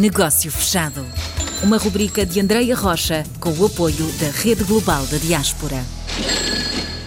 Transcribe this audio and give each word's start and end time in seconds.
Negócio 0.00 0.50
Fechado. 0.50 1.04
Uma 1.62 1.76
rubrica 1.76 2.24
de 2.24 2.40
Andreia 2.40 2.74
Rocha 2.74 3.22
com 3.38 3.50
o 3.50 3.66
apoio 3.66 4.06
da 4.18 4.30
Rede 4.30 4.64
Global 4.64 5.04
da 5.08 5.18
Diaspora. 5.18 5.76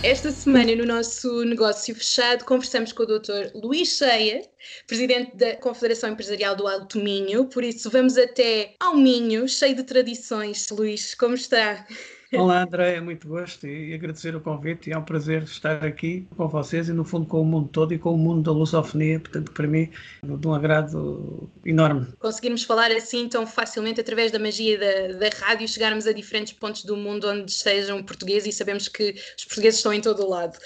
Esta 0.04 0.32
semana, 0.32 0.76
no 0.76 0.86
nosso 0.86 1.44
negócio 1.44 1.96
fechado, 1.96 2.46
conversamos 2.46 2.94
com 2.94 3.02
o 3.02 3.06
Dr. 3.08 3.50
Luís 3.56 3.98
Cheia, 3.98 4.44
presidente 4.86 5.36
da 5.36 5.56
Confederação 5.56 6.12
Empresarial 6.12 6.56
do 6.56 6.68
Alto 6.68 7.00
Minho. 7.00 7.46
Por 7.46 7.64
isso, 7.64 7.90
vamos 7.90 8.16
até 8.16 8.76
ao 8.80 8.96
Minho, 8.96 9.50
cheio 9.50 9.76
de 9.76 9.84
tradições. 9.84 10.70
Luís, 10.70 11.16
como 11.16 11.34
está? 11.34 11.88
Olá, 12.36 12.64
André, 12.64 12.96
é 12.96 13.02
muito 13.02 13.28
gosto 13.28 13.68
e 13.68 13.94
agradecer 13.94 14.36
o 14.36 14.42
convite. 14.42 14.90
E 14.90 14.94
é 14.94 14.98
um 14.98 15.04
prazer 15.04 15.44
estar 15.44 15.86
aqui 15.86 16.28
com 16.36 16.48
vocês 16.48 16.90
e, 16.90 16.94
no 16.94 17.06
fundo, 17.06 17.28
com 17.28 17.42
o 17.42 17.46
mundo 17.46 17.70
todo 17.70 17.94
e 17.94 18.00
com 18.00 18.14
o 18.14 18.18
mundo 18.18 18.42
da 18.42 18.52
lusofonia. 18.52 19.20
Portanto, 19.20 19.52
para 19.52 19.68
mim, 19.68 19.90
de 20.24 20.48
um 20.48 20.54
agrado 20.54 21.50
enorme. 21.64 22.08
Conseguirmos 22.20 22.64
falar 22.64 22.92
assim 22.92 23.30
tão 23.30 23.46
facilmente 23.46 24.02
através 24.02 24.32
da 24.32 24.40
magia 24.40 24.80
da, 24.80 25.20
da 25.20 25.30
rádio, 25.46 25.68
chegarmos 25.68 26.08
a 26.08 26.12
diferentes 26.12 26.54
pontos 26.54 26.84
do 26.84 26.98
mundo 26.98 27.30
onde 27.30 27.52
estejam 27.52 28.02
portugueses 28.04 28.54
e 28.54 28.58
sabemos 28.58 28.88
que 28.88 29.16
os 29.38 29.46
portugueses 29.46 29.80
estão 29.80 29.94
em 29.94 30.02
todo 30.02 30.24
o 30.24 30.30
lado. 30.30 30.58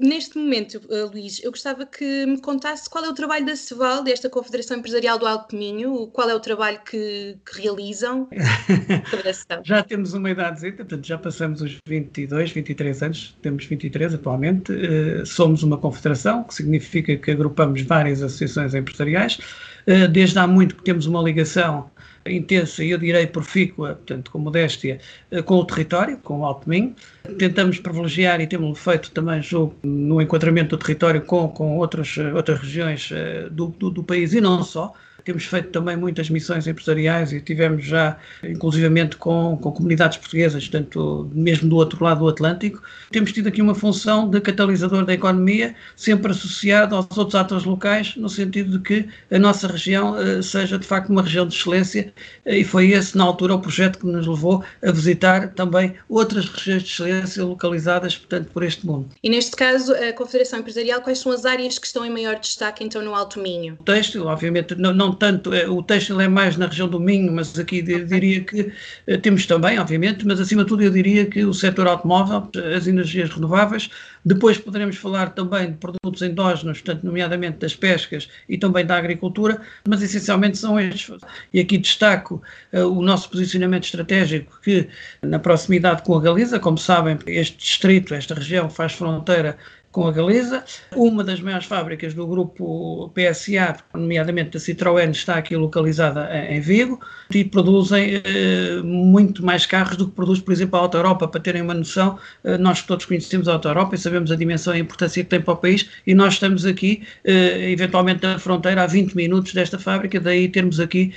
Neste 0.00 0.36
momento, 0.36 0.80
uh, 0.90 1.10
Luís, 1.10 1.42
eu 1.42 1.50
gostava 1.50 1.86
que 1.86 2.26
me 2.26 2.40
contasse 2.40 2.88
qual 2.88 3.04
é 3.04 3.08
o 3.08 3.14
trabalho 3.14 3.46
da 3.46 3.56
CEVAL, 3.56 4.02
desta 4.02 4.28
Confederação 4.28 4.76
Empresarial 4.76 5.18
do 5.18 5.26
Alto 5.26 5.56
Minho, 5.56 6.06
qual 6.08 6.28
é 6.28 6.34
o 6.34 6.40
trabalho 6.40 6.80
que, 6.84 7.38
que 7.44 7.62
realizam? 7.62 8.28
já 9.64 9.82
temos 9.82 10.12
uma 10.12 10.30
idade, 10.30 10.70
portanto, 10.72 11.06
já 11.06 11.13
já 11.14 11.18
passamos 11.18 11.62
os 11.62 11.76
22, 11.86 12.50
23 12.50 13.02
anos, 13.02 13.36
temos 13.40 13.64
23 13.64 14.14
atualmente. 14.14 14.72
Uh, 14.72 15.24
somos 15.24 15.62
uma 15.62 15.78
confederação, 15.78 16.42
que 16.42 16.54
significa 16.54 17.16
que 17.16 17.30
agrupamos 17.30 17.82
várias 17.82 18.20
associações 18.20 18.74
empresariais. 18.74 19.38
Uh, 19.86 20.08
desde 20.08 20.38
há 20.38 20.46
muito 20.46 20.74
que 20.74 20.82
temos 20.82 21.06
uma 21.06 21.22
ligação 21.22 21.88
intensa 22.26 22.82
e 22.82 22.90
eu 22.90 22.98
direi 22.98 23.26
profícua, 23.26 23.94
portanto, 23.94 24.30
com 24.30 24.38
modéstia, 24.38 24.98
uh, 25.30 25.42
com 25.42 25.54
o 25.54 25.64
território, 25.64 26.18
com 26.18 26.40
o 26.40 26.44
Alto 26.44 26.68
Minho. 26.68 26.94
Tentamos 27.38 27.78
privilegiar 27.78 28.40
e 28.40 28.46
temos 28.46 28.76
feito 28.78 29.12
também 29.12 29.40
jogo 29.40 29.76
no 29.84 30.20
enquadramento 30.20 30.76
do 30.76 30.78
território 30.78 31.20
com, 31.22 31.48
com 31.48 31.78
outras, 31.78 32.16
outras 32.34 32.58
regiões 32.58 33.10
do, 33.52 33.68
do, 33.68 33.90
do 33.90 34.02
país 34.02 34.32
e 34.32 34.40
não 34.40 34.64
só 34.64 34.92
temos 35.24 35.44
feito 35.46 35.70
também 35.70 35.96
muitas 35.96 36.28
missões 36.28 36.66
empresariais 36.66 37.32
e 37.32 37.40
tivemos 37.40 37.84
já, 37.84 38.16
inclusivamente, 38.42 39.16
com, 39.16 39.56
com 39.60 39.72
comunidades 39.72 40.18
portuguesas, 40.18 40.68
tanto 40.68 41.30
mesmo 41.32 41.68
do 41.68 41.76
outro 41.76 42.02
lado 42.04 42.20
do 42.20 42.28
Atlântico. 42.28 42.82
Temos 43.10 43.32
tido 43.32 43.48
aqui 43.48 43.62
uma 43.62 43.74
função 43.74 44.28
de 44.28 44.40
catalisador 44.40 45.04
da 45.04 45.14
economia, 45.14 45.74
sempre 45.96 46.32
associado 46.32 46.94
aos 46.94 47.16
outros 47.16 47.34
atores 47.34 47.64
locais, 47.64 48.14
no 48.16 48.28
sentido 48.28 48.78
de 48.78 48.84
que 48.84 49.08
a 49.30 49.38
nossa 49.38 49.66
região 49.66 50.14
uh, 50.14 50.42
seja, 50.42 50.78
de 50.78 50.86
facto, 50.86 51.08
uma 51.10 51.22
região 51.22 51.46
de 51.46 51.54
excelência 51.54 52.12
uh, 52.44 52.50
e 52.50 52.62
foi 52.62 52.90
esse, 52.90 53.16
na 53.16 53.24
altura, 53.24 53.54
o 53.54 53.60
projeto 53.60 53.98
que 53.98 54.06
nos 54.06 54.26
levou 54.26 54.62
a 54.82 54.90
visitar 54.92 55.48
também 55.54 55.94
outras 56.08 56.46
regiões 56.46 56.82
de 56.82 56.90
excelência 56.90 57.44
localizadas, 57.44 58.16
portanto, 58.16 58.50
por 58.52 58.62
este 58.62 58.86
mundo. 58.86 59.08
E 59.22 59.30
neste 59.30 59.56
caso, 59.56 59.94
a 59.94 60.12
Confederação 60.12 60.58
Empresarial, 60.58 61.00
quais 61.00 61.18
são 61.18 61.32
as 61.32 61.44
áreas 61.44 61.78
que 61.78 61.86
estão 61.86 62.04
em 62.04 62.10
maior 62.10 62.38
destaque, 62.38 62.84
então, 62.84 63.02
no 63.02 63.14
Alto 63.14 63.40
Minho? 63.40 63.78
O 63.80 63.84
obviamente, 64.26 64.74
não, 64.74 64.92
não 64.92 65.13
tanto, 65.14 65.52
é, 65.52 65.68
o 65.68 65.82
têxtil 65.82 66.20
é 66.20 66.28
mais 66.28 66.56
na 66.56 66.66
região 66.66 66.88
do 66.88 67.00
Minho, 67.00 67.32
mas 67.32 67.58
aqui 67.58 67.82
diria 67.82 68.40
que 68.40 68.72
eh, 69.06 69.16
temos 69.16 69.46
também, 69.46 69.78
obviamente, 69.78 70.26
mas 70.26 70.40
acima 70.40 70.62
de 70.62 70.68
tudo 70.68 70.82
eu 70.82 70.90
diria 70.90 71.26
que 71.26 71.44
o 71.44 71.54
setor 71.54 71.86
automóvel, 71.86 72.48
as 72.76 72.86
energias 72.86 73.30
renováveis, 73.30 73.90
depois 74.24 74.56
poderemos 74.56 74.96
falar 74.96 75.30
também 75.34 75.72
de 75.72 75.76
produtos 75.76 76.22
endógenos, 76.22 76.80
portanto, 76.80 77.04
nomeadamente 77.04 77.58
das 77.58 77.76
pescas 77.76 78.28
e 78.48 78.56
também 78.56 78.84
da 78.86 78.96
agricultura, 78.96 79.60
mas 79.86 80.02
essencialmente 80.02 80.56
são 80.56 80.80
estes. 80.80 81.18
E 81.52 81.60
aqui 81.60 81.76
destaco 81.76 82.42
uh, 82.72 82.86
o 82.86 83.02
nosso 83.02 83.28
posicionamento 83.28 83.84
estratégico, 83.84 84.58
que 84.62 84.88
na 85.22 85.38
proximidade 85.38 86.02
com 86.02 86.16
a 86.16 86.20
Galiza, 86.20 86.58
como 86.58 86.78
sabem, 86.78 87.18
este 87.26 87.58
distrito, 87.58 88.14
esta 88.14 88.34
região 88.34 88.70
faz 88.70 88.92
fronteira 88.94 89.58
com 89.94 90.08
a 90.08 90.10
Galiza. 90.10 90.64
Uma 90.96 91.22
das 91.22 91.40
maiores 91.40 91.66
fábricas 91.66 92.14
do 92.14 92.26
grupo 92.26 93.12
PSA, 93.14 93.76
nomeadamente 93.94 94.50
da 94.50 94.58
Citroën, 94.58 95.12
está 95.12 95.36
aqui 95.36 95.56
localizada 95.56 96.28
em 96.50 96.60
Vigo 96.60 97.00
e 97.32 97.44
produzem 97.44 98.20
eh, 98.24 98.82
muito 98.82 99.44
mais 99.44 99.64
carros 99.66 99.96
do 99.96 100.08
que 100.08 100.12
produz, 100.12 100.40
por 100.40 100.52
exemplo, 100.52 100.76
a 100.76 100.82
Auto 100.82 100.96
Europa. 100.96 101.28
Para 101.28 101.40
terem 101.40 101.62
uma 101.62 101.74
noção, 101.74 102.18
eh, 102.42 102.58
nós 102.58 102.82
todos 102.82 103.06
conhecemos 103.06 103.46
a 103.46 103.52
Auto 103.52 103.68
Europa 103.68 103.94
e 103.94 103.98
sabemos 103.98 104.32
a 104.32 104.36
dimensão 104.36 104.74
e 104.74 104.78
a 104.78 104.80
importância 104.80 105.22
que 105.22 105.30
tem 105.30 105.40
para 105.40 105.54
o 105.54 105.56
país 105.56 105.88
e 106.04 106.12
nós 106.12 106.34
estamos 106.34 106.66
aqui, 106.66 107.04
eh, 107.24 107.70
eventualmente, 107.70 108.24
na 108.24 108.36
fronteira, 108.36 108.82
a 108.82 108.86
20 108.88 109.14
minutos 109.14 109.54
desta 109.54 109.78
fábrica, 109.78 110.18
daí 110.18 110.48
termos 110.48 110.80
aqui 110.80 111.12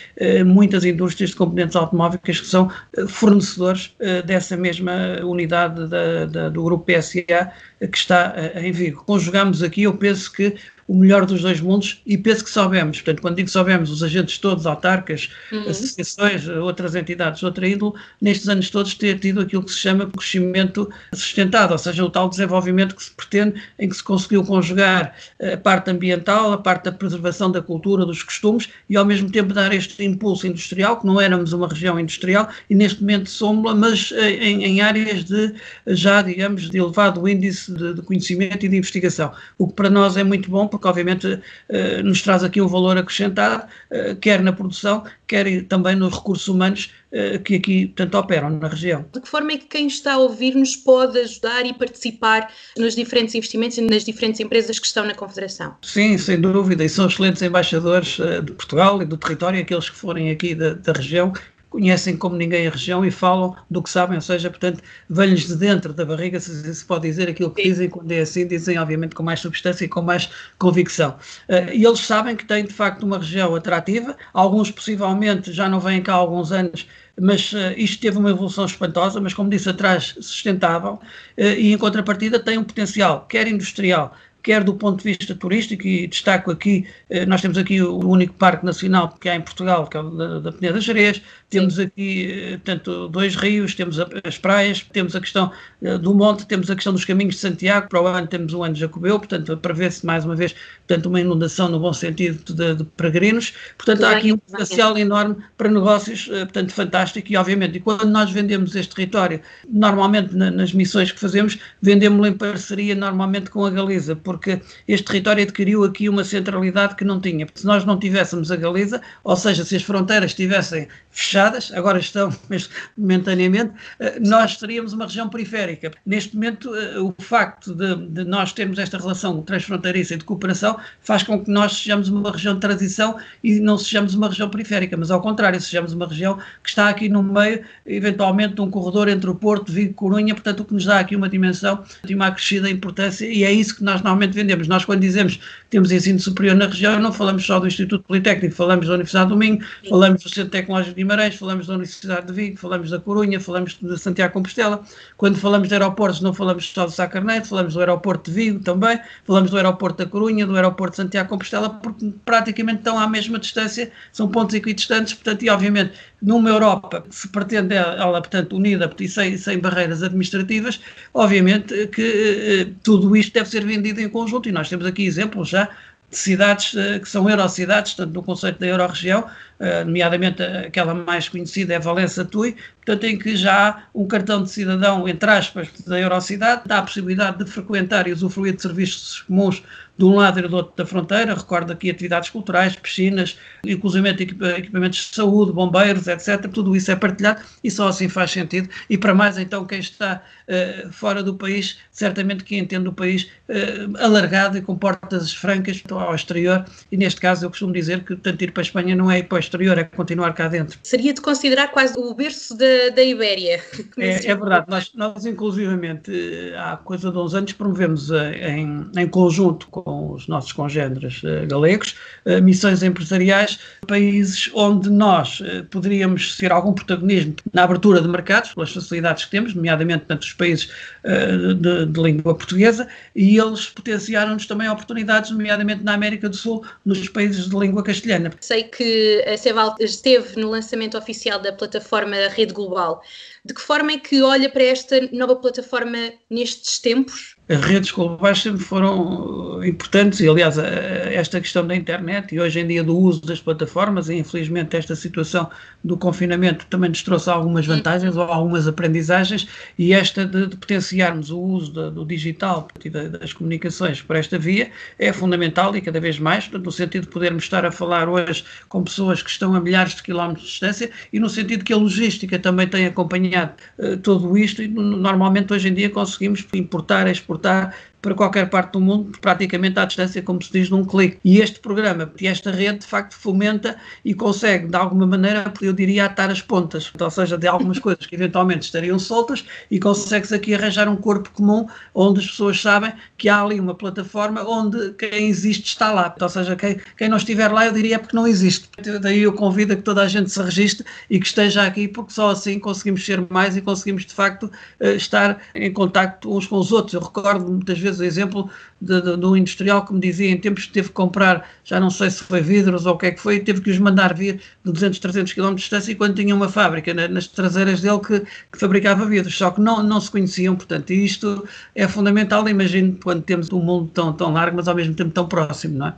muitas 0.45 0.85
indústrias 0.85 1.31
de 1.31 1.35
componentes 1.35 1.75
automóveis 1.75 2.21
que 2.21 2.45
são 2.45 2.69
fornecedores 3.07 3.93
dessa 4.25 4.55
mesma 4.57 5.19
unidade 5.23 5.87
da, 5.87 6.25
da, 6.25 6.49
do 6.49 6.63
grupo 6.63 6.85
PSA 6.85 7.51
que 7.79 7.97
está 7.97 8.33
em 8.55 8.66
Vigo. 8.71 9.03
Conjugamos 9.05 9.63
aqui, 9.63 9.83
eu 9.83 9.97
penso 9.97 10.31
que 10.31 10.55
o 10.87 10.95
melhor 10.95 11.25
dos 11.25 11.41
dois 11.41 11.59
mundos 11.59 12.01
e 12.05 12.17
penso 12.17 12.43
que 12.43 12.49
soubemos. 12.49 12.97
Portanto, 12.97 13.21
quando 13.21 13.35
digo 13.35 13.49
soubemos, 13.49 13.89
os 13.89 14.01
agentes 14.01 14.37
todos, 14.37 14.65
autarcas, 14.65 15.29
uhum. 15.51 15.69
associações, 15.69 16.47
outras 16.47 16.95
entidades 16.95 17.39
de 17.39 17.45
outra 17.45 17.67
índole, 17.67 17.93
nestes 18.21 18.47
anos 18.47 18.69
todos 18.69 18.93
ter 18.93 19.19
tido 19.19 19.41
aquilo 19.41 19.63
que 19.63 19.71
se 19.71 19.79
chama 19.79 20.07
crescimento 20.07 20.89
sustentado, 21.13 21.71
ou 21.71 21.77
seja, 21.77 22.03
o 22.05 22.09
tal 22.09 22.29
desenvolvimento 22.29 22.95
que 22.95 23.03
se 23.03 23.11
pretende, 23.11 23.61
em 23.77 23.89
que 23.89 23.95
se 23.95 24.03
conseguiu 24.03 24.43
conjugar 24.43 25.13
a 25.41 25.57
parte 25.57 25.91
ambiental, 25.91 26.53
a 26.53 26.57
parte 26.57 26.85
da 26.85 26.91
preservação 26.91 27.51
da 27.51 27.61
cultura, 27.61 28.05
dos 28.05 28.23
costumes 28.23 28.69
e 28.89 28.95
ao 28.95 29.05
mesmo 29.05 29.29
tempo 29.29 29.53
dar 29.53 29.73
este 29.73 30.03
impulso 30.03 30.47
industrial, 30.47 30.99
que 30.99 31.05
não 31.05 31.19
éramos 31.19 31.51
uma 31.51 31.67
região 31.67 31.99
industrial 31.99 32.49
e 32.69 32.75
neste 32.75 33.01
momento 33.01 33.29
somos, 33.29 33.73
mas 33.75 34.11
eh, 34.13 34.31
em, 34.31 34.63
em, 34.63 34.81
áreas 34.81 35.25
de 35.25 35.53
já, 35.87 36.21
digamos, 36.21 36.69
de 36.69 36.77
elevado 36.77 37.27
índice 37.27 37.73
de, 37.73 37.95
de 37.95 38.01
conhecimento 38.01 38.65
e 38.65 38.69
de 38.69 38.77
investigação, 38.77 39.31
o 39.57 39.67
que 39.67 39.73
para 39.73 39.89
nós 39.89 40.15
é 40.15 40.23
muito 40.23 40.49
bom 40.49 40.67
porque 40.77 40.87
obviamente 40.87 41.41
eh, 41.69 42.01
nos 42.03 42.21
traz 42.21 42.43
aqui 42.43 42.61
um 42.61 42.67
valor 42.67 42.97
acrescentado, 42.97 43.67
eh, 43.89 44.15
quer 44.15 44.41
na 44.41 44.53
produção, 44.53 45.03
quer 45.25 45.63
também 45.63 45.95
nos 45.95 46.13
recursos 46.13 46.47
humanos 46.47 46.91
eh, 47.11 47.39
que 47.39 47.55
aqui, 47.55 47.87
portanto, 47.87 48.15
operam 48.15 48.49
na 48.51 48.67
região. 48.67 49.05
De 49.11 49.19
que 49.19 49.27
forma 49.27 49.51
é 49.53 49.57
que 49.57 49.65
quem 49.65 49.87
está 49.87 50.13
a 50.13 50.17
ouvir 50.17 50.55
nos 50.55 50.75
pode 50.75 51.17
ajudar 51.19 51.65
e 51.65 51.73
participar 51.73 52.51
nos 52.77 52.95
diferentes 52.95 53.33
investimentos 53.33 53.77
e 53.77 53.81
nas 53.81 54.03
diferentes 54.03 54.39
empresas 54.39 54.77
que 54.79 54.85
estão 54.85 55.05
na 55.05 55.15
Confederação? 55.15 55.75
Sim, 55.81 56.17
sem 56.17 56.39
dúvida, 56.39 56.83
e 56.83 56.89
são 56.89 57.07
excelentes 57.07 57.41
embaixadores 57.41 58.17
de 58.43 58.51
Portugal 58.53 59.01
e 59.01 59.05
do 59.05 59.17
território, 59.17 59.59
aqueles 59.59 59.89
que 59.89 59.95
forem 59.95 60.29
aqui 60.29 60.53
da, 60.53 60.73
da 60.73 60.93
região 60.93 61.33
conhecem 61.77 62.17
como 62.17 62.35
ninguém 62.35 62.65
a 62.65 62.71
região 62.71 63.05
e 63.05 63.11
falam 63.11 63.55
do 63.69 63.83
que 63.83 63.89
sabem, 63.91 64.15
ou 64.15 64.21
seja, 64.21 64.49
portanto, 64.49 64.81
vêm-lhes 65.07 65.47
de 65.47 65.55
dentro 65.55 65.93
da 65.93 66.03
barriga, 66.03 66.39
se, 66.39 66.73
se 66.73 66.83
pode 66.83 67.07
dizer 67.07 67.29
aquilo 67.29 67.51
que 67.51 67.61
dizem, 67.61 67.87
quando 67.87 68.11
é 68.11 68.21
assim, 68.21 68.47
dizem 68.47 68.79
obviamente 68.79 69.13
com 69.13 69.21
mais 69.21 69.39
substância 69.41 69.85
e 69.85 69.87
com 69.87 70.01
mais 70.01 70.27
convicção. 70.57 71.11
Uh, 71.47 71.71
e 71.71 71.85
eles 71.85 71.99
sabem 71.99 72.35
que 72.35 72.45
têm 72.45 72.65
de 72.65 72.73
facto 72.73 73.03
uma 73.03 73.19
região 73.19 73.53
atrativa, 73.53 74.17
alguns 74.33 74.71
possivelmente 74.71 75.53
já 75.53 75.69
não 75.69 75.79
vêm 75.79 76.01
cá 76.01 76.13
há 76.13 76.15
alguns 76.15 76.51
anos 76.51 76.87
mas 77.19 77.51
uh, 77.51 77.73
isto 77.75 77.99
teve 77.99 78.17
uma 78.17 78.29
evolução 78.29 78.65
espantosa, 78.65 79.19
mas 79.19 79.33
como 79.33 79.49
disse 79.49 79.67
atrás, 79.67 80.15
sustentável, 80.21 80.93
uh, 80.93 81.41
e 81.41 81.73
em 81.73 81.77
contrapartida 81.77 82.39
tem 82.39 82.57
um 82.59 82.63
potencial, 82.63 83.25
quer 83.27 83.47
industrial, 83.47 84.15
quer 84.43 84.63
do 84.63 84.73
ponto 84.73 85.03
de 85.03 85.03
vista 85.03 85.35
turístico, 85.35 85.85
e 85.85 86.07
destaco 86.07 86.51
aqui, 86.51 86.87
eh, 87.09 87.25
nós 87.25 87.41
temos 87.41 87.57
aqui 87.57 87.81
o 87.81 87.99
único 87.99 88.33
parque 88.33 88.65
nacional 88.65 89.09
que 89.19 89.27
há 89.27 89.35
em 89.35 89.41
Portugal, 89.41 89.87
que 89.87 89.97
é 89.97 89.99
o 89.99 90.09
da, 90.09 90.39
da 90.39 90.51
Peneda 90.51 90.75
das 90.75 90.83
Jerez, 90.83 91.21
temos 91.49 91.75
Sim. 91.75 91.83
aqui, 91.83 92.31
eh, 92.31 92.59
tanto 92.63 93.07
dois 93.09 93.35
rios, 93.35 93.75
temos 93.75 93.97
as 93.99 94.37
praias, 94.37 94.81
temos 94.81 95.15
a 95.15 95.19
questão 95.19 95.51
eh, 95.81 95.97
do 95.97 96.13
monte, 96.13 96.45
temos 96.45 96.69
a 96.69 96.75
questão 96.75 96.93
dos 96.93 97.05
caminhos 97.05 97.35
de 97.35 97.41
Santiago, 97.41 97.89
para 97.89 98.01
o 98.01 98.07
ano 98.07 98.27
temos 98.27 98.53
o 98.53 98.63
ano 98.63 98.73
de 98.73 98.79
Jacobeu, 98.81 99.19
portanto, 99.19 99.57
prevê-se 99.57 100.05
mais 100.05 100.25
uma 100.25 100.35
vez, 100.35 100.55
portanto, 100.87 101.07
uma 101.07 101.19
inundação 101.19 101.69
no 101.69 101.79
bom 101.79 101.93
sentido 101.93 102.53
de, 102.53 102.75
de 102.75 102.83
peregrinos, 102.83 103.53
portanto, 103.77 104.03
há 104.03 104.11
aqui 104.11 104.31
um 104.31 104.37
potencial 104.37 104.97
enorme 104.97 105.37
para 105.57 105.69
negócios, 105.69 106.25
portanto, 106.27 106.71
fantástico, 106.73 107.31
e 107.31 107.37
obviamente, 107.37 107.77
e 107.77 107.79
quando 107.79 108.05
nós 108.05 108.31
vendemos 108.31 108.75
este 108.75 108.95
território, 108.95 109.41
normalmente 109.69 110.35
na, 110.35 110.51
nas 110.51 110.73
missões 110.73 111.11
que 111.11 111.19
fazemos, 111.19 111.57
vendemos-lo 111.81 112.25
em 112.25 112.33
parceria 112.33 112.95
normalmente 112.95 113.49
com 113.49 113.65
a 113.65 113.69
Galiza, 113.69 114.15
porque 114.27 114.59
este 114.89 115.07
território 115.07 115.41
adquiriu 115.41 115.85
aqui 115.85 116.09
uma 116.09 116.21
centralidade 116.25 116.97
que 116.97 117.05
não 117.05 117.21
tinha, 117.21 117.45
porque 117.45 117.61
se 117.61 117.65
nós 117.65 117.85
não 117.85 117.97
tivéssemos 117.97 118.51
a 118.51 118.57
Galiza, 118.57 119.01
ou 119.23 119.37
seja, 119.37 119.63
se 119.63 119.77
as 119.77 119.83
fronteiras 119.83 120.31
estivessem 120.31 120.89
fechadas, 121.11 121.71
agora 121.73 121.97
estão 121.97 122.29
mas, 122.49 122.69
momentaneamente, 122.97 123.71
eh, 124.01 124.19
nós 124.19 124.57
teríamos 124.57 124.91
uma 124.91 125.05
região 125.05 125.29
periférica. 125.29 125.93
Neste 126.05 126.35
momento, 126.35 126.75
eh, 126.75 126.99
o 126.99 127.15
facto 127.17 127.73
de, 127.73 127.95
de 128.07 128.25
nós 128.25 128.51
termos 128.51 128.77
esta 128.77 128.97
relação 128.97 129.41
transfronteiriça 129.43 130.15
e 130.15 130.17
de 130.17 130.25
cooperação 130.25 130.77
faz 130.99 131.23
com 131.23 131.41
que 131.41 131.49
nós 131.49 131.77
sejamos 131.77 132.09
uma 132.09 132.29
região 132.29 132.53
de 132.53 132.59
transição 132.59 133.15
e 133.41 133.61
não 133.61 133.77
sejamos 133.77 134.13
uma 134.13 134.27
região 134.27 134.49
periférica, 134.49 134.97
mas 134.97 135.09
ao 135.09 135.21
contrário, 135.21 135.61
sejamos 135.61 135.93
uma 135.93 136.05
região 136.05 136.37
que 136.61 136.69
está 136.69 136.89
aqui 136.89 137.07
no 137.07 137.23
meio, 137.23 137.63
eventualmente, 137.85 138.55
de 138.55 138.61
um 138.61 138.69
corredor 138.69 139.07
entre 139.07 139.29
o 139.29 139.35
Porto, 139.35 139.71
Vigo 139.71 139.91
e 139.91 139.93
Corunha, 139.93 140.33
portanto, 140.35 140.59
o 140.59 140.65
que 140.65 140.73
nos 140.73 140.83
dá 140.83 140.99
aqui 140.99 141.15
uma 141.15 141.29
dimensão 141.29 141.81
de 142.03 142.13
uma 142.13 142.27
acrescida 142.27 142.69
importância 142.69 143.25
e 143.25 143.45
é 143.45 143.51
isso 143.53 143.77
que 143.77 143.83
nós 143.83 144.01
normalmente 144.01 144.16
normalmente 144.17 144.33
vendemos. 144.33 144.67
Nós, 144.67 144.83
quando 144.83 145.01
dizemos 145.01 145.37
que 145.37 145.41
temos 145.69 145.91
ensino 145.91 146.19
superior 146.19 146.55
na 146.55 146.65
região, 146.65 146.99
não 146.99 147.13
falamos 147.13 147.45
só 147.45 147.59
do 147.59 147.67
Instituto 147.67 148.03
Politécnico, 148.03 148.55
falamos 148.55 148.87
da 148.87 148.93
Universidade 148.93 149.29
do 149.29 149.37
Minho, 149.37 149.59
Sim. 149.61 149.89
falamos 149.89 150.23
do 150.23 150.29
Centro 150.29 150.51
Tecnológico 150.51 150.95
de 150.95 151.01
Guimarães, 151.01 151.35
falamos 151.35 151.67
da 151.67 151.73
Universidade 151.73 152.27
de 152.27 152.33
Vigo, 152.33 152.57
falamos 152.57 152.89
da 152.89 152.99
Corunha, 152.99 153.39
falamos 153.39 153.77
de 153.79 153.97
Santiago 153.97 154.33
Compostela. 154.33 154.81
Quando 155.15 155.37
falamos 155.37 155.67
de 155.67 155.73
aeroportos, 155.75 156.21
não 156.21 156.33
falamos 156.33 156.67
só 156.67 156.85
do 156.85 156.91
Sá 156.91 157.07
Carneiro, 157.07 157.45
falamos 157.45 157.73
do 157.73 157.79
aeroporto 157.79 158.29
de 158.29 158.35
Vigo 158.35 158.59
também, 158.59 158.99
falamos 159.25 159.51
do 159.51 159.57
aeroporto 159.57 160.03
da 160.03 160.09
Corunha, 160.09 160.45
do 160.45 160.55
aeroporto 160.55 160.91
de 160.91 160.97
Santiago 160.97 161.29
Compostela, 161.29 161.69
porque 161.69 162.13
praticamente 162.25 162.79
estão 162.79 162.97
à 162.97 163.07
mesma 163.07 163.39
distância, 163.39 163.91
são 164.11 164.27
pontos 164.27 164.55
equidistantes, 164.55 165.13
portanto, 165.13 165.43
e 165.43 165.49
obviamente 165.49 165.93
numa 166.21 166.49
Europa 166.49 167.01
que 167.01 167.15
se 167.15 167.27
pretende 167.29 167.75
ela, 167.75 168.19
portanto, 168.21 168.55
unida 168.55 168.91
e 168.99 169.07
sem, 169.07 169.37
sem 169.37 169.59
barreiras 169.59 170.01
administrativas, 170.01 170.79
obviamente 171.13 171.87
que 171.87 172.01
eh, 172.01 172.73
tudo 172.83 173.15
isto 173.15 173.33
deve 173.33 173.49
ser 173.49 173.65
vendido 173.65 174.01
em 174.01 174.09
conjunto. 174.09 174.49
E 174.49 174.51
nós 174.51 174.69
temos 174.69 174.85
aqui 174.85 175.05
exemplos 175.05 175.49
já 175.49 175.69
de 176.09 176.17
cidades 176.17 176.75
eh, 176.75 176.99
que 176.99 177.07
são 177.07 177.29
eurocidades, 177.29 177.93
portanto, 177.93 178.15
no 178.15 178.23
conceito 178.23 178.59
da 178.59 178.67
euro-região, 178.67 179.29
eh, 179.59 179.83
nomeadamente 179.83 180.41
aquela 180.41 180.93
mais 180.93 181.29
conhecida 181.29 181.75
é 181.75 181.79
Valença 181.79 182.25
Tui, 182.25 182.55
portanto, 182.87 183.03
em 183.03 183.17
que 183.17 183.35
já 183.35 183.67
há 183.67 183.83
um 183.93 184.07
cartão 184.07 184.41
de 184.41 184.49
cidadão, 184.49 185.09
entre 185.09 185.29
aspas, 185.29 185.67
da 185.85 185.99
eurocidade, 185.99 186.61
dá 186.65 186.79
a 186.79 186.81
possibilidade 186.81 187.43
de 187.43 187.51
frequentar 187.51 188.07
e 188.07 188.13
usufruir 188.13 188.55
de 188.55 188.61
serviços 188.61 189.21
comuns 189.23 189.61
de 189.97 190.05
um 190.05 190.15
lado 190.15 190.39
e 190.39 190.47
do 190.47 190.55
outro 190.55 190.73
da 190.77 190.85
fronteira, 190.85 191.33
recordo 191.33 191.73
aqui 191.73 191.89
atividades 191.89 192.29
culturais, 192.29 192.75
piscinas, 192.75 193.37
inclusive 193.65 194.07
equipamentos 194.09 195.09
de 195.09 195.15
saúde, 195.15 195.51
bombeiros, 195.51 196.07
etc. 196.07 196.47
Tudo 196.51 196.75
isso 196.75 196.91
é 196.91 196.95
partilhado 196.95 197.41
e 197.63 197.71
só 197.71 197.87
assim 197.87 198.07
faz 198.07 198.31
sentido. 198.31 198.69
E 198.89 198.97
para 198.97 199.13
mais, 199.15 199.37
então, 199.37 199.65
quem 199.65 199.79
está 199.79 200.21
uh, 200.47 200.91
fora 200.91 201.23
do 201.23 201.33
país, 201.33 201.79
certamente 201.91 202.43
quem 202.43 202.59
entende 202.59 202.87
o 202.87 202.93
país 202.93 203.23
uh, 203.49 203.97
alargado 203.99 204.57
e 204.57 204.61
com 204.61 204.77
portas 204.77 205.33
francas 205.33 205.81
ao 205.89 206.13
exterior. 206.13 206.63
E 206.91 206.97
neste 206.97 207.19
caso, 207.19 207.45
eu 207.45 207.49
costumo 207.49 207.73
dizer 207.73 208.03
que 208.03 208.15
tanto 208.15 208.43
ir 208.43 208.51
para 208.51 208.61
a 208.61 208.65
Espanha 208.65 208.95
não 208.95 209.09
é 209.09 209.19
ir 209.19 209.23
para 209.23 209.37
o 209.37 209.39
exterior, 209.39 209.77
é 209.79 209.83
continuar 209.83 210.33
cá 210.33 210.47
dentro. 210.47 210.77
Seria 210.83 211.13
de 211.13 211.21
considerar 211.21 211.69
quase 211.69 211.97
o 211.97 212.13
berço 212.13 212.55
da, 212.55 212.65
da 212.93 213.03
Ibéria. 213.03 213.61
É, 213.97 214.27
é, 214.27 214.35
verdade. 214.35 214.65
Nós, 214.67 214.91
nós, 214.93 215.25
inclusivamente, 215.25 216.11
eh, 216.11 216.55
há 216.55 216.77
coisa 216.77 217.11
de 217.11 217.17
uns 217.17 217.33
anos, 217.33 217.51
promovemos 217.53 218.11
em, 218.11 218.85
em 218.95 219.07
conjunto 219.07 219.67
com 219.69 220.11
os 220.11 220.27
nossos 220.27 220.51
congêneres 220.51 221.23
uh, 221.23 221.47
galegos, 221.47 221.95
uh, 222.25 222.41
missões 222.41 222.83
empresariais, 222.83 223.59
países 223.87 224.51
onde 224.53 224.89
nós 224.89 225.41
poderíamos 225.71 226.37
ter 226.37 226.51
algum 226.51 226.73
protagonismo 226.73 227.35
na 227.53 227.63
abertura 227.63 228.01
de 228.01 228.07
mercados, 228.07 228.53
pelas 228.53 228.71
facilidades 228.71 229.25
que 229.25 229.31
temos, 229.31 229.55
nomeadamente 229.55 230.05
tanto 230.07 230.23
os 230.23 230.33
países 230.33 230.69
de, 231.03 231.85
de, 231.85 232.01
língua 232.01 232.35
portuguesa, 232.35 232.87
e 233.15 233.37
eles 233.37 233.67
potenciaram-nos 233.69 234.45
também 234.45 234.69
oportunidades, 234.69 235.31
nomeadamente 235.31 235.83
na 235.83 235.93
América 235.93 236.29
do 236.29 236.35
Sul, 236.35 236.63
nos 236.85 237.07
países 237.09 237.49
de 237.49 237.57
língua 237.57 237.83
castelhana. 237.83 238.31
Sei 238.41 238.63
que 238.63 239.23
a 239.27 239.37
Ceval 239.37 239.75
esteve 239.79 240.39
no 240.39 240.49
lançamento 240.49 240.97
oficial 240.97 241.39
da 241.39 241.51
plataforma 241.51 242.15
Rede 242.29 242.53
Global. 242.53 242.66
well. 242.69 243.03
De 243.47 243.53
que 243.53 243.61
forma 243.61 243.93
é 243.93 243.97
que 243.97 244.21
olha 244.21 244.49
para 244.49 244.63
esta 244.63 245.09
nova 245.13 245.37
plataforma 245.37 246.11
nestes 246.29 246.79
tempos? 246.79 247.37
as 247.49 247.63
redes 247.63 247.91
globais 247.91 248.41
sempre 248.41 248.61
foram 248.61 249.63
importantes 249.63 250.19
e, 250.19 250.27
aliás, 250.27 250.57
esta 250.57 251.39
questão 251.39 251.65
da 251.65 251.75
internet 251.75 252.35
e 252.35 252.39
hoje 252.39 252.59
em 252.59 252.67
dia 252.67 252.83
do 252.83 252.97
uso 252.97 253.21
das 253.21 253.39
plataformas, 253.39 254.09
e 254.09 254.15
infelizmente 254.15 254.75
esta 254.75 254.95
situação 254.95 255.49
do 255.81 255.95
confinamento 255.95 256.65
também 256.65 256.89
nos 256.89 257.01
trouxe 257.01 257.29
algumas 257.29 257.65
vantagens 257.65 258.17
ou 258.17 258.23
algumas 258.23 258.67
aprendizagens 258.67 259.47
e 259.79 259.93
esta 259.93 260.25
de, 260.25 260.47
de 260.47 260.57
potenciarmos 260.57 261.31
o 261.31 261.39
uso 261.39 261.71
do, 261.71 261.91
do 261.91 262.05
digital 262.05 262.67
e 262.83 262.89
das 262.89 263.31
comunicações 263.31 264.01
por 264.01 264.17
esta 264.17 264.37
via 264.37 264.69
é 264.99 265.13
fundamental 265.13 265.75
e 265.75 265.81
cada 265.81 266.01
vez 266.01 266.19
mais, 266.19 266.49
no 266.49 266.71
sentido 266.71 267.03
de 267.03 267.09
podermos 267.09 267.43
estar 267.43 267.65
a 267.65 267.71
falar 267.71 268.09
hoje 268.09 268.43
com 268.67 268.83
pessoas 268.83 269.23
que 269.23 269.29
estão 269.29 269.55
a 269.55 269.61
milhares 269.61 269.95
de 269.95 270.03
quilómetros 270.03 270.45
de 270.45 270.51
distância 270.51 270.91
e 271.13 271.19
no 271.19 271.29
sentido 271.29 271.63
que 271.63 271.71
a 271.71 271.77
logística 271.77 272.37
também 272.37 272.67
tem 272.67 272.85
acompanhado 272.85 273.36
uh, 273.45 273.97
tudo 273.97 274.37
isto 274.37 274.61
e 274.61 274.67
normalmente 274.67 275.53
hoje 275.53 275.69
em 275.69 275.73
dia 275.73 275.89
conseguimos 275.89 276.45
importar, 276.53 277.07
exportar 277.07 277.73
para 278.01 278.13
qualquer 278.13 278.49
parte 278.49 278.73
do 278.73 278.79
mundo, 278.79 279.17
praticamente 279.19 279.79
à 279.79 279.85
distância, 279.85 280.21
como 280.21 280.41
se 280.41 280.51
diz, 280.51 280.69
num 280.69 280.85
clique. 280.85 281.19
E 281.23 281.39
este 281.39 281.59
programa 281.59 282.11
e 282.19 282.27
esta 282.27 282.51
rede, 282.51 282.79
de 282.79 282.85
facto, 282.85 283.15
fomenta 283.15 283.75
e 284.05 284.13
consegue, 284.13 284.67
de 284.67 284.75
alguma 284.75 285.05
maneira, 285.05 285.51
eu 285.61 285.73
diria, 285.73 286.05
atar 286.05 286.29
as 286.29 286.41
pontas, 286.41 286.91
ou 286.99 287.11
seja, 287.11 287.37
de 287.37 287.47
algumas 287.47 287.79
coisas 287.79 288.05
que 288.05 288.15
eventualmente 288.15 288.65
estariam 288.65 288.97
soltas 288.99 289.45
e 289.69 289.79
consegue-se 289.79 290.33
aqui 290.33 290.53
arranjar 290.53 290.87
um 290.87 290.95
corpo 290.95 291.29
comum 291.31 291.67
onde 291.93 292.19
as 292.19 292.27
pessoas 292.27 292.61
sabem 292.61 292.93
que 293.17 293.27
há 293.27 293.41
ali 293.41 293.59
uma 293.59 293.73
plataforma 293.73 294.47
onde 294.47 294.93
quem 294.93 295.27
existe 295.27 295.65
está 295.65 295.91
lá. 295.91 296.15
Ou 296.19 296.29
seja, 296.29 296.55
quem, 296.55 296.79
quem 296.97 297.09
não 297.09 297.17
estiver 297.17 297.51
lá, 297.51 297.65
eu 297.65 297.73
diria 297.73 297.95
é 297.95 297.97
porque 297.97 298.15
não 298.15 298.27
existe. 298.27 298.69
Daí 299.01 299.21
eu 299.21 299.33
convido 299.33 299.73
a 299.73 299.75
que 299.75 299.81
toda 299.81 300.03
a 300.03 300.07
gente 300.07 300.29
se 300.29 300.41
registre 300.41 300.85
e 301.09 301.19
que 301.19 301.25
esteja 301.25 301.63
aqui, 301.63 301.87
porque 301.87 302.13
só 302.13 302.29
assim 302.29 302.59
conseguimos 302.59 303.05
ser 303.05 303.25
mais 303.29 303.57
e 303.57 303.61
conseguimos, 303.61 304.05
de 304.05 304.13
facto, 304.13 304.51
eh, 304.79 304.93
estar 304.95 305.41
em 305.55 305.71
contacto 305.73 306.35
uns 306.35 306.45
com 306.45 306.57
os 306.57 306.71
outros. 306.71 306.93
Eu 306.93 307.01
recordo 307.01 307.49
muitas 307.51 307.79
vezes 307.87 307.99
o 307.99 308.03
exemplo 308.03 308.49
de, 308.81 309.01
de, 309.01 309.17
do 309.17 309.35
industrial 309.35 309.85
que 309.85 309.93
me 309.93 309.99
dizia 309.99 310.29
em 310.29 310.37
tempos 310.37 310.65
que 310.65 310.73
teve 310.73 310.89
que 310.89 310.93
comprar, 310.93 311.47
já 311.63 311.79
não 311.79 311.89
sei 311.89 312.09
se 312.09 312.23
foi 312.23 312.41
vidros 312.41 312.85
ou 312.85 312.93
o 312.93 312.97
que 312.97 313.07
é 313.07 313.11
que 313.11 313.19
foi, 313.19 313.39
teve 313.39 313.61
que 313.61 313.71
os 313.71 313.79
mandar 313.79 314.13
vir 314.13 314.35
de 314.63 314.71
200, 314.71 314.99
300 314.99 315.33
km 315.33 315.49
de 315.49 315.55
distância 315.55 315.91
e 315.91 315.95
quando 315.95 316.15
tinha 316.15 316.35
uma 316.35 316.49
fábrica 316.49 316.93
na, 316.93 317.07
nas 317.07 317.27
traseiras 317.27 317.81
dele 317.81 317.99
que, 317.99 318.19
que, 318.19 318.59
fabricava 318.59 319.05
vidros, 319.05 319.37
só 319.37 319.51
que 319.51 319.61
não, 319.61 319.81
não 319.81 319.99
se 319.99 320.11
conheciam, 320.11 320.55
portanto, 320.55 320.91
e 320.91 321.05
isto 321.05 321.47
é 321.73 321.87
fundamental, 321.87 322.47
imagino, 322.47 322.97
quando 323.03 323.21
temos 323.23 323.51
um 323.51 323.59
mundo 323.59 323.89
tão, 323.93 324.13
tão 324.13 324.33
largo, 324.33 324.57
mas 324.57 324.67
ao 324.67 324.75
mesmo 324.75 324.93
tempo 324.93 325.11
tão 325.11 325.27
próximo, 325.27 325.77
não 325.77 325.87
é? 325.87 325.93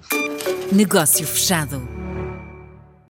Negócio 0.72 1.26
fechado. 1.26 1.99